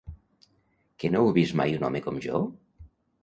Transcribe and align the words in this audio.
Que 1.03 1.11
no 1.15 1.19
heu 1.25 1.29
vist 1.35 1.55
mai 1.61 1.77
un 1.81 1.87
home 1.89 2.03
com 2.07 2.19
jo? 2.29 2.43